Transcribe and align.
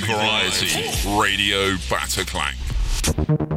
Music 0.00 0.08
Variety, 0.08 1.16
Radio 1.16 1.76
Bataklank. 1.88 3.53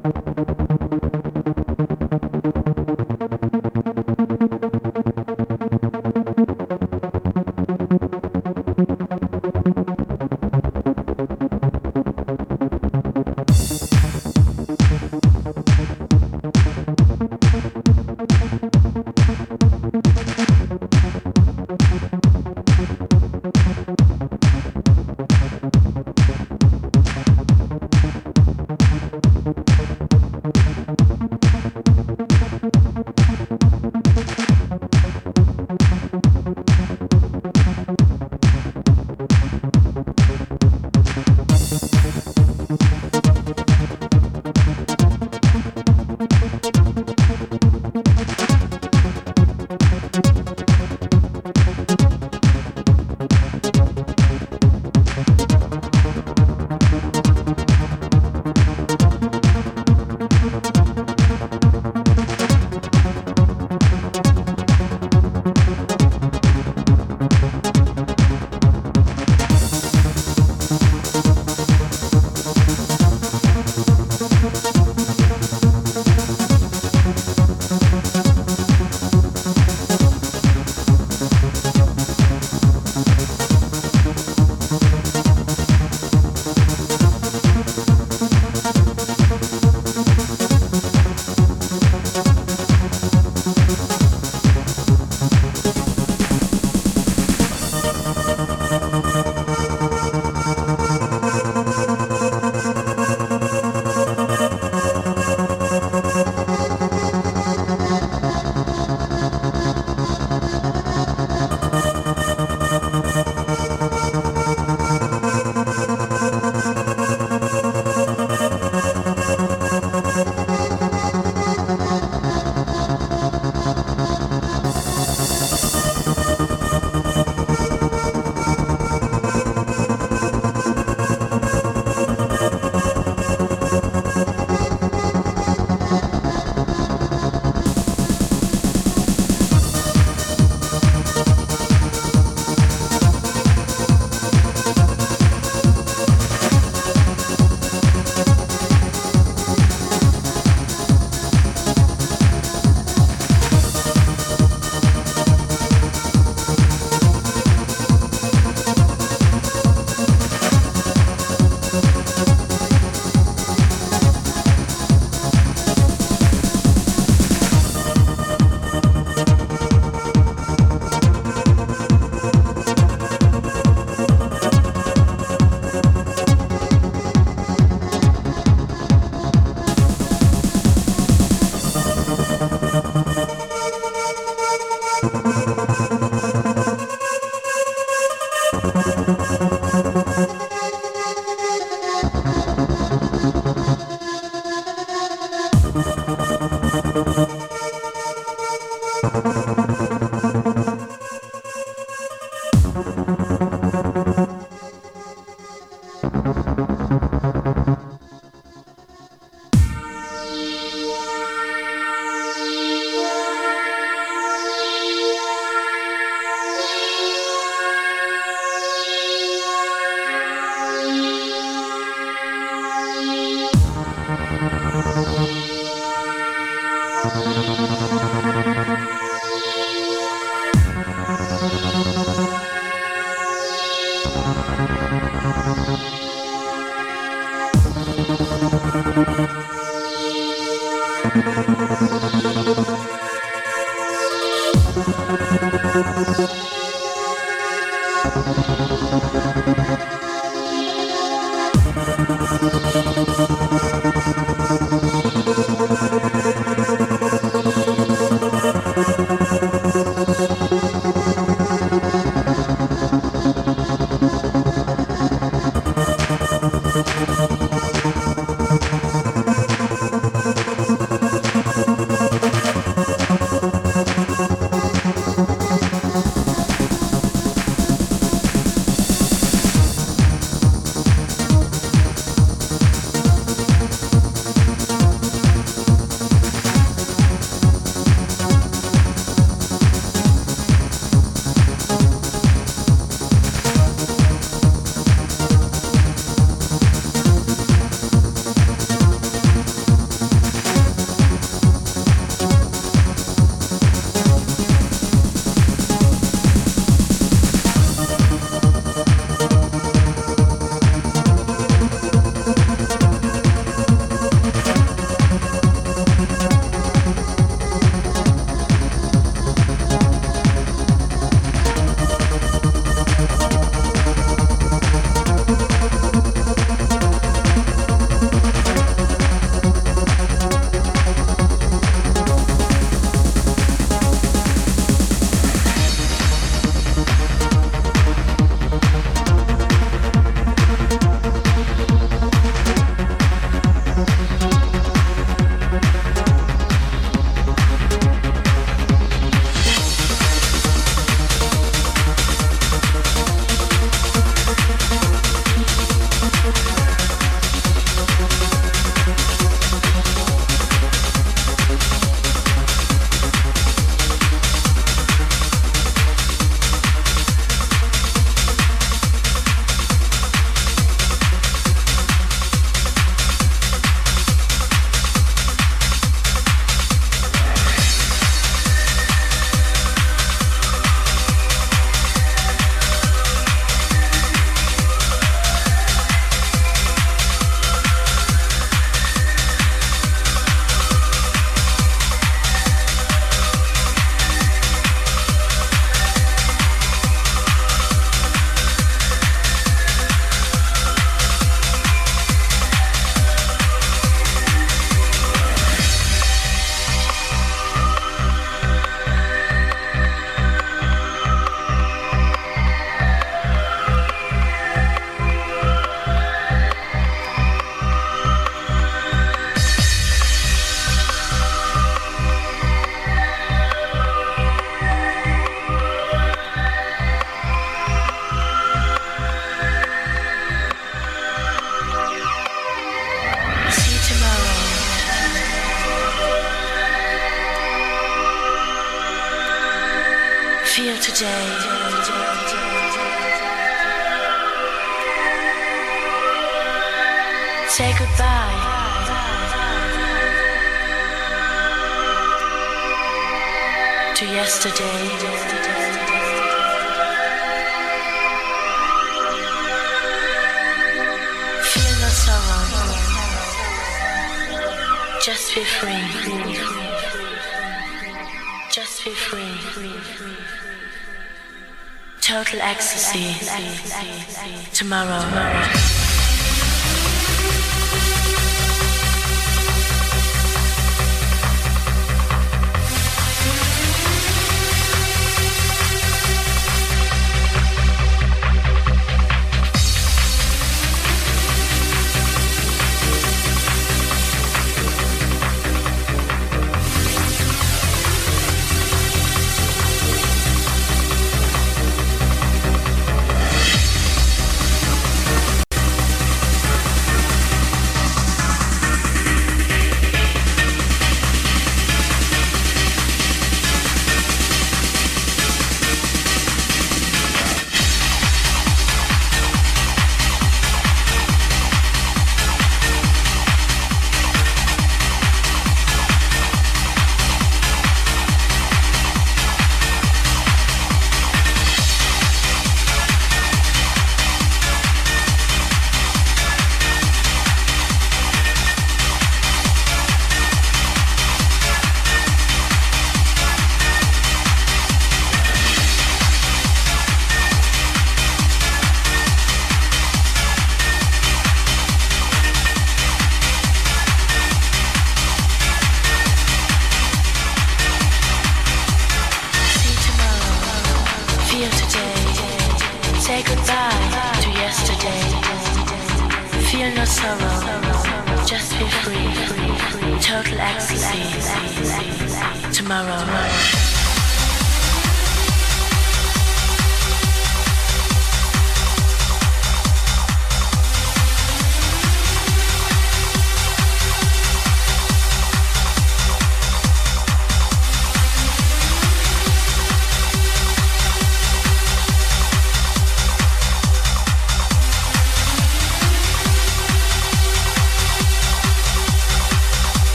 Total 472.87 473.09
ecstasy. 473.09 474.49
Tomorrow. 474.53 475.26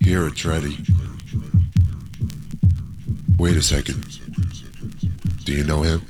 Here 0.00 0.26
it's 0.26 0.44
ready. 0.44 0.76
Wait 3.38 3.56
a 3.56 3.62
second. 3.62 4.04
Do 5.44 5.52
you 5.52 5.64
know 5.64 5.80
him? 5.80 6.02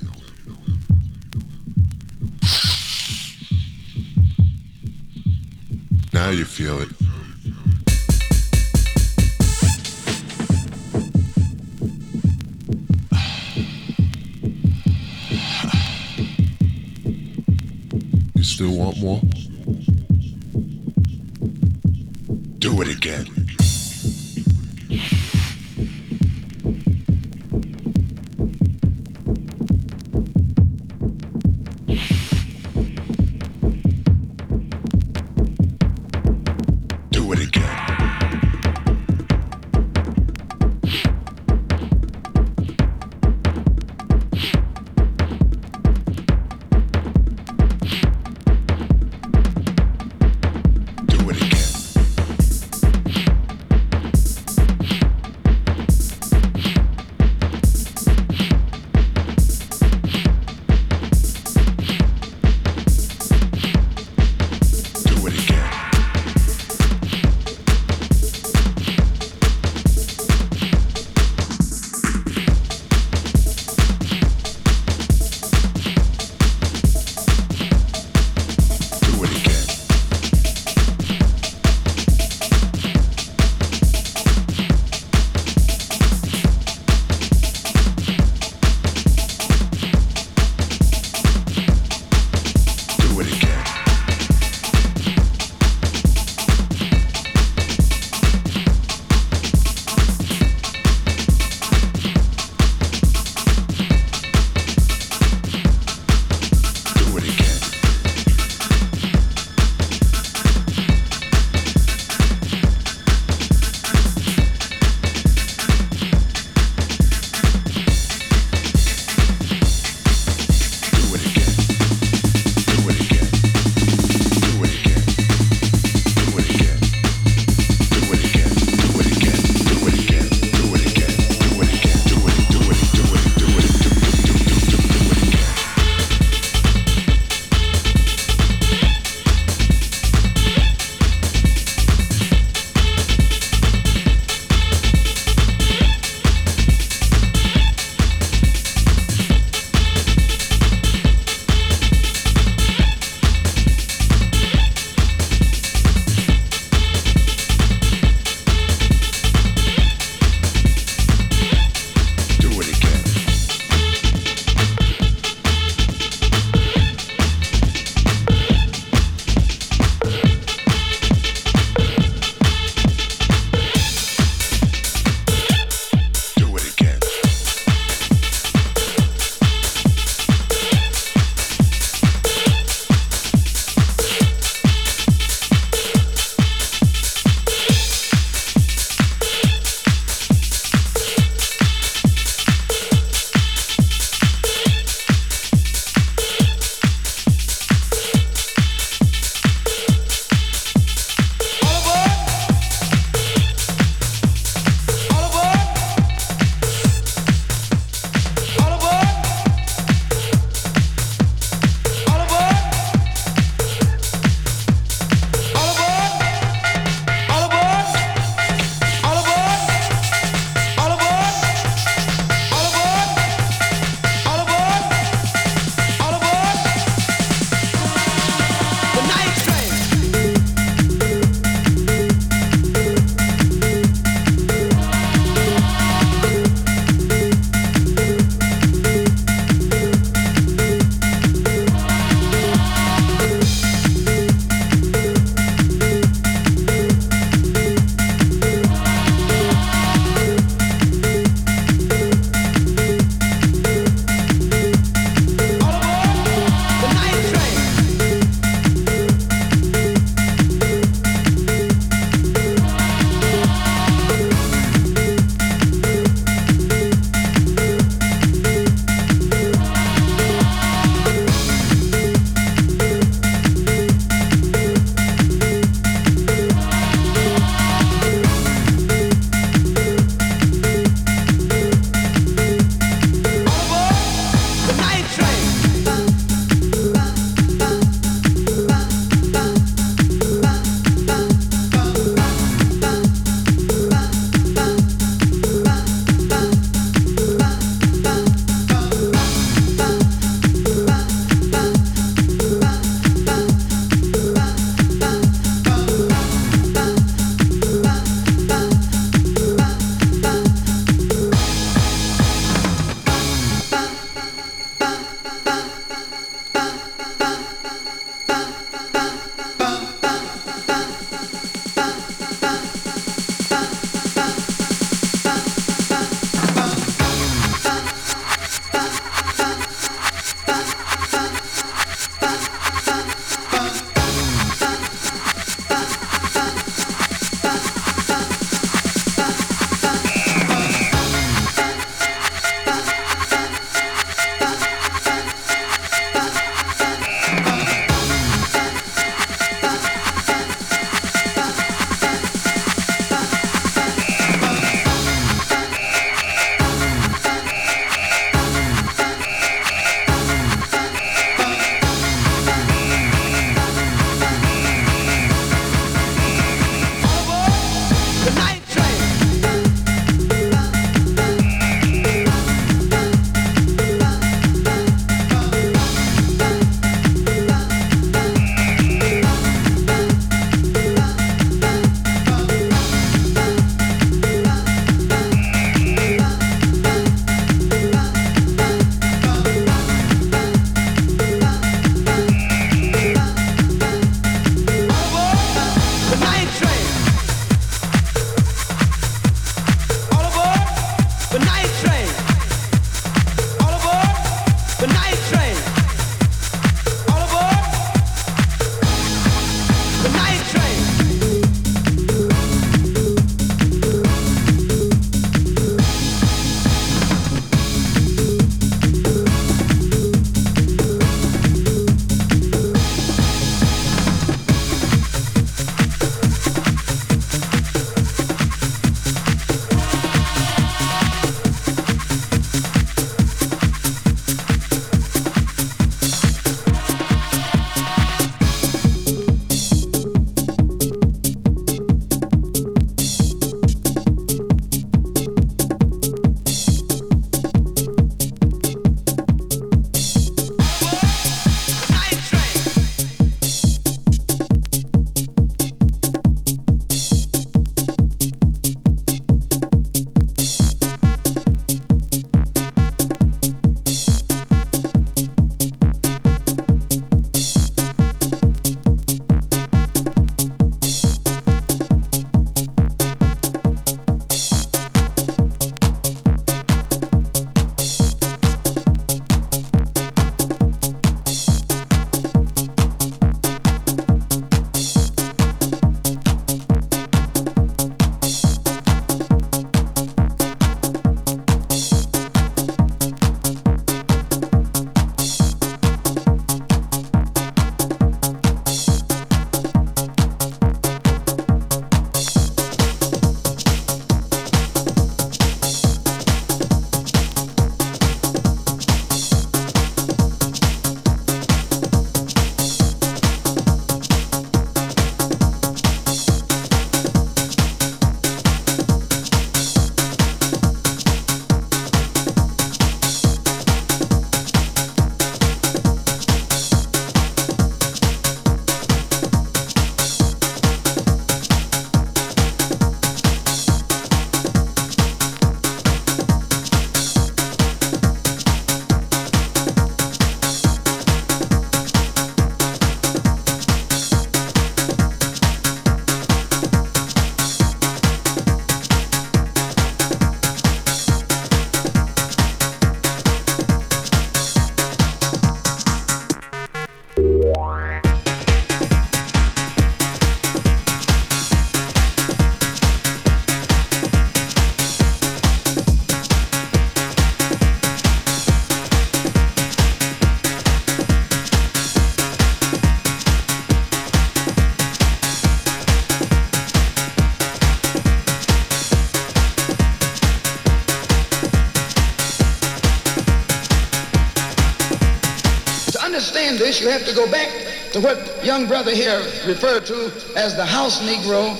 young 588.51 588.67
brother 588.67 588.93
here 588.93 589.21
referred 589.47 589.87
to 589.87 590.11
as 590.35 590.57
the 590.57 590.65
house 590.65 591.01
Negro 591.09 591.55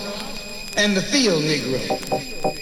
and 0.77 0.97
the 0.97 1.01
field 1.01 1.41
Negro. 1.45 2.60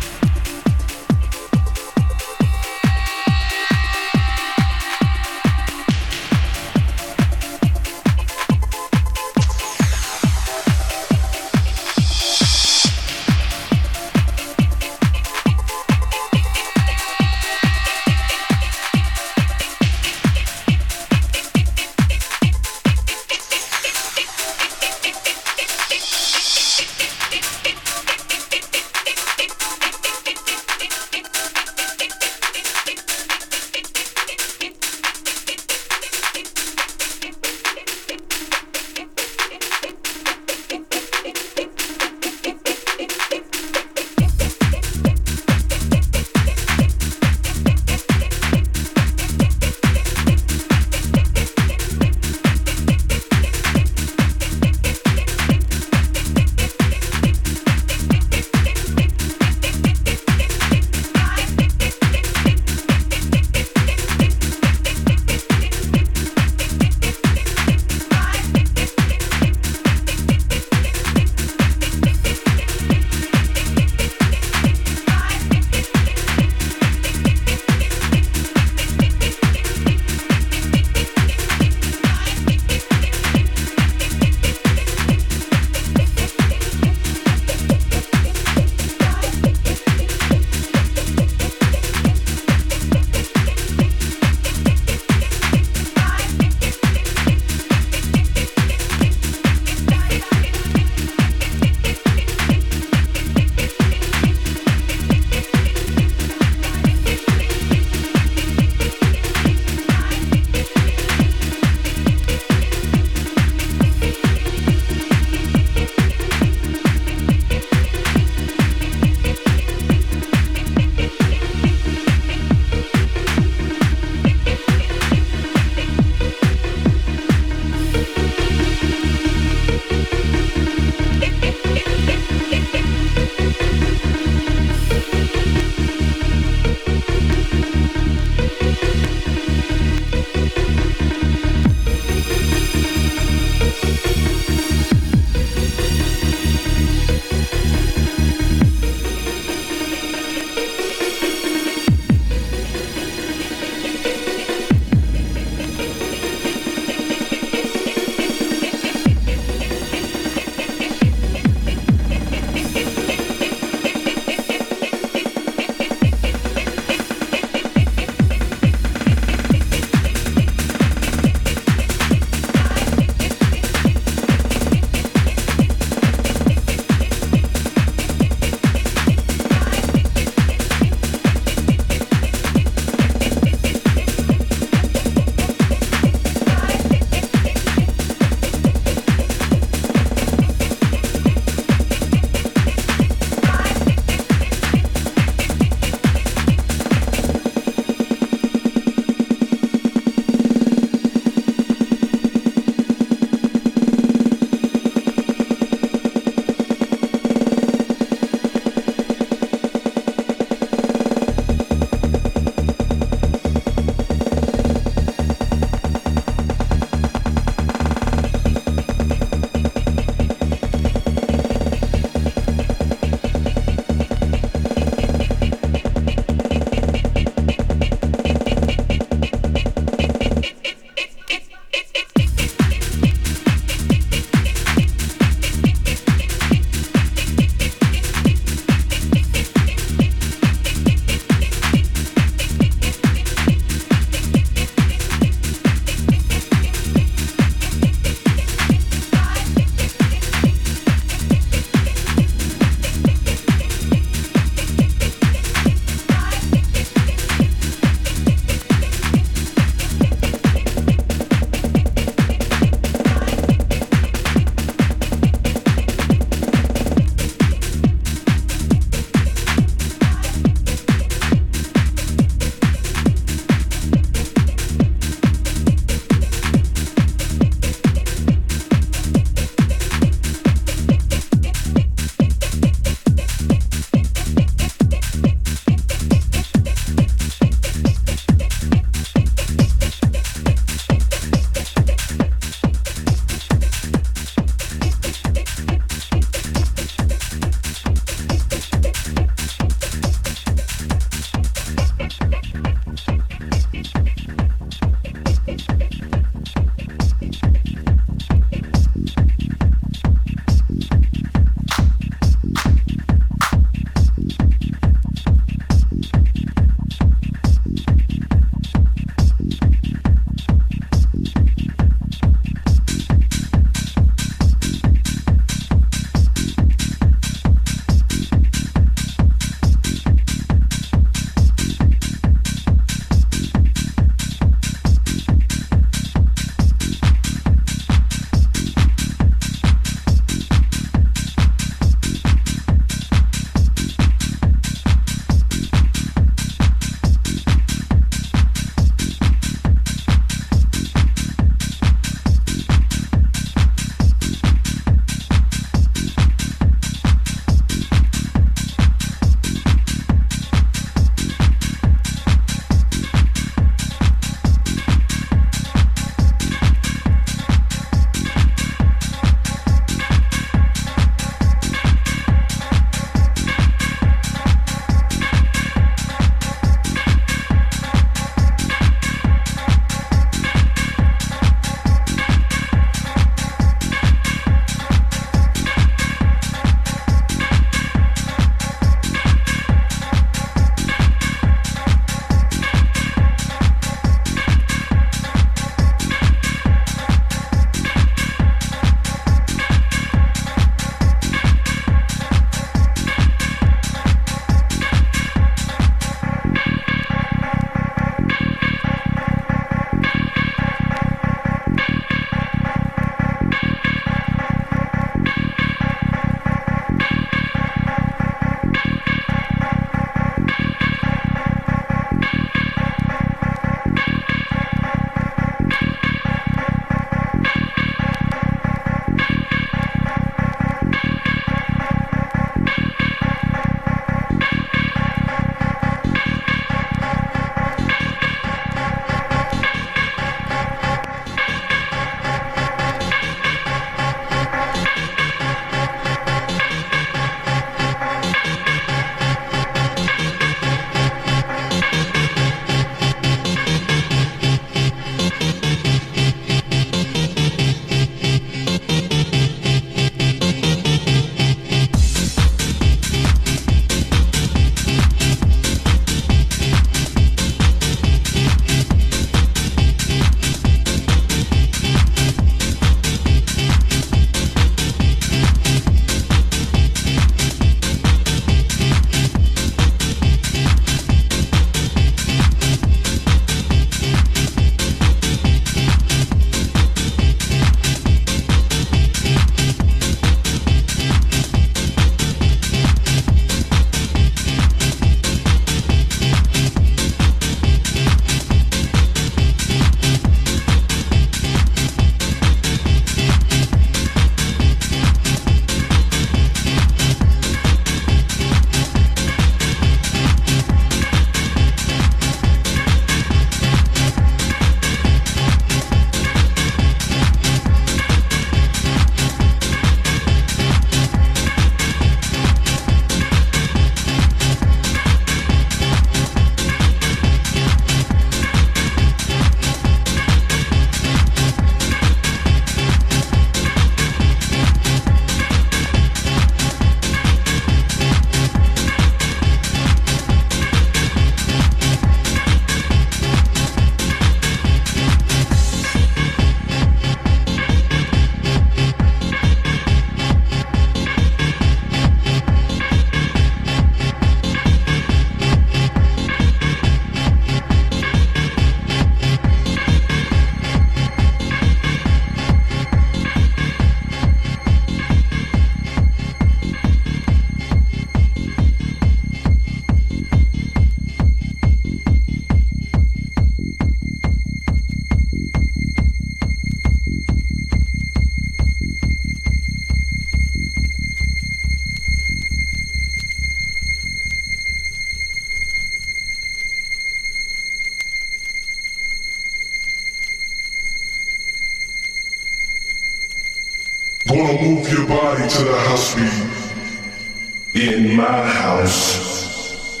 To 595.36 595.64
the 595.64 595.76
house 595.88 596.14
beat. 596.14 597.82
In 597.82 598.16
my 598.16 598.42
house. 598.46 600.00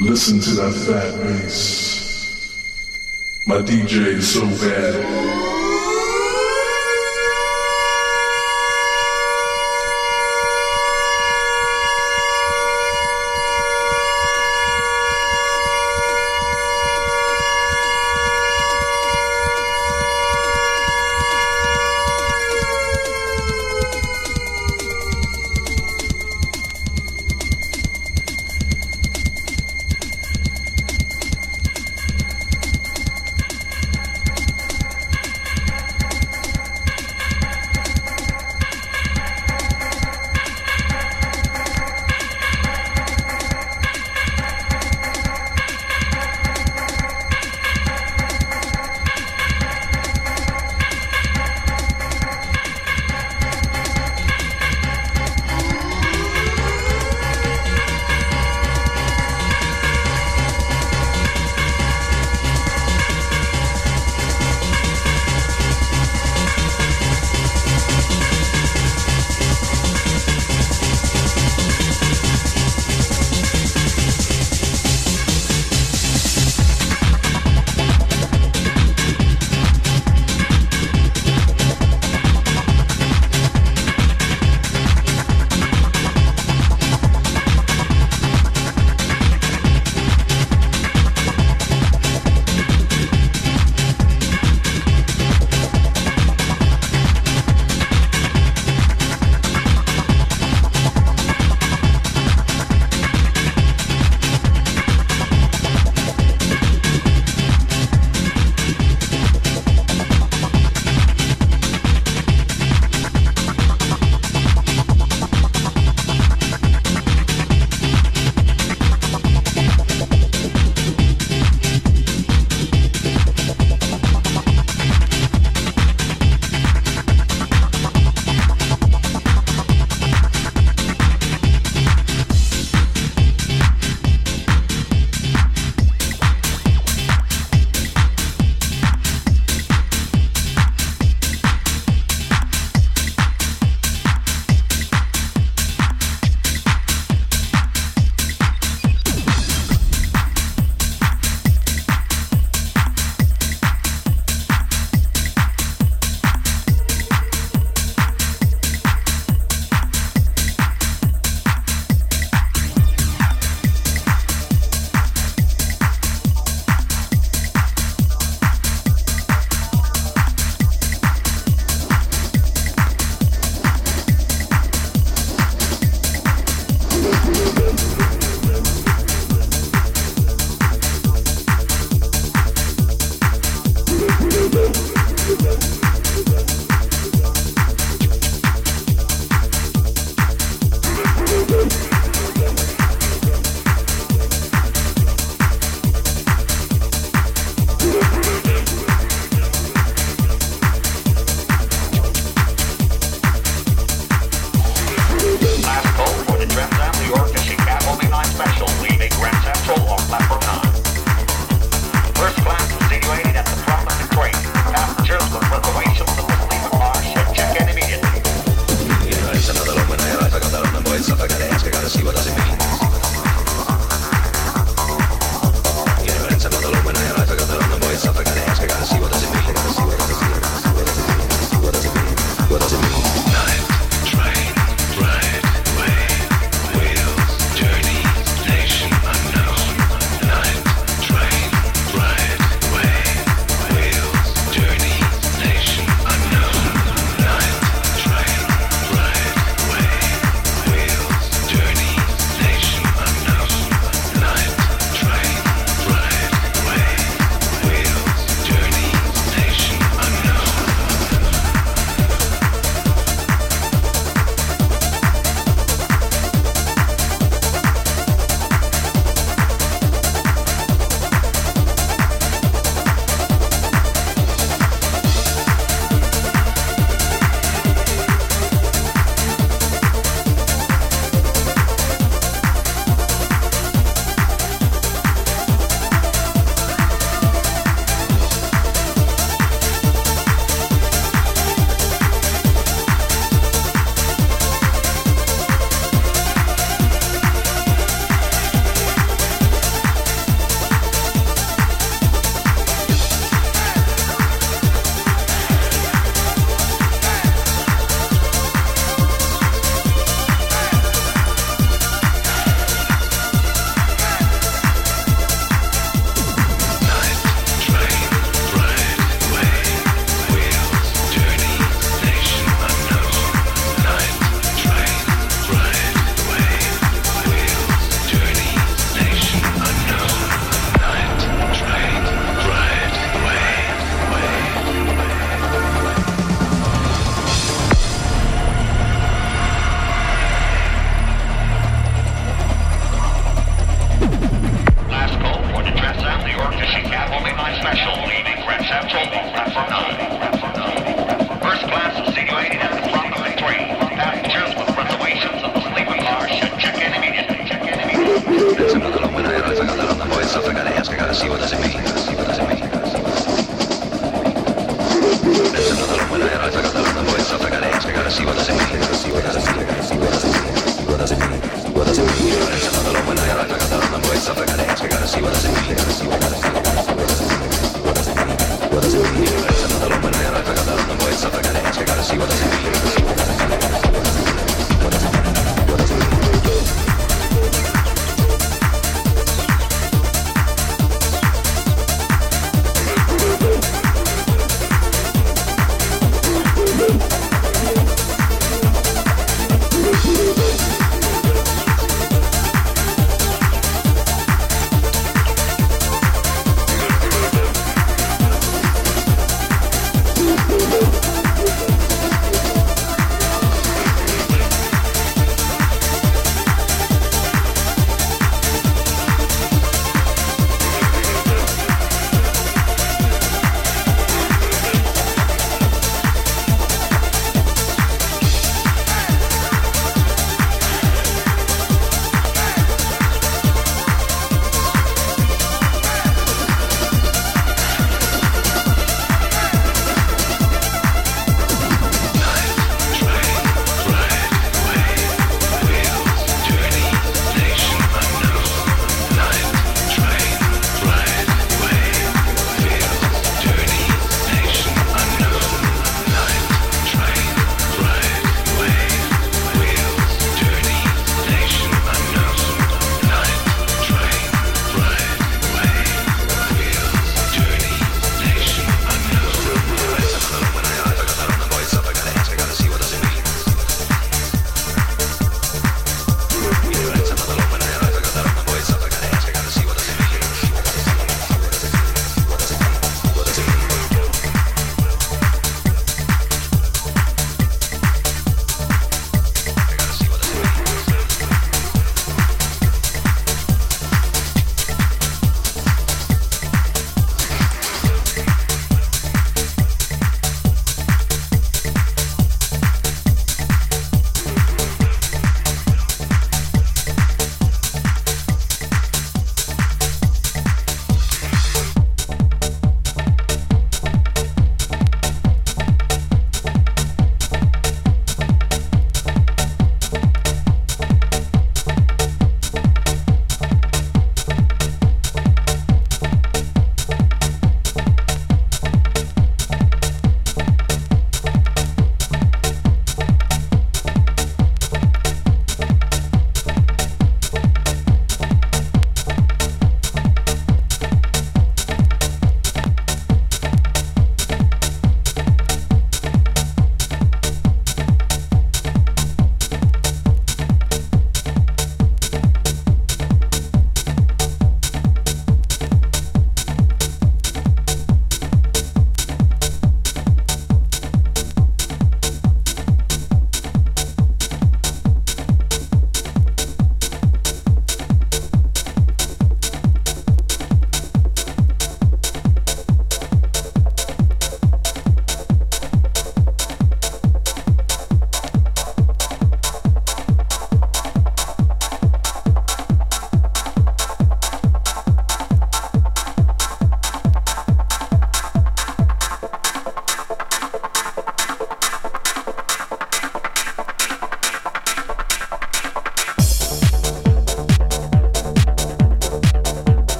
Listen 0.00 0.40
to 0.40 0.50
that 0.50 0.72
fat 0.72 1.22
bass. 1.22 2.56
My 3.46 3.58
DJ 3.58 4.18
is 4.18 4.34
so 4.34 4.46
bad. 4.66 5.39